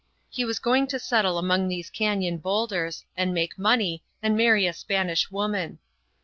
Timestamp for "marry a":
4.35-4.73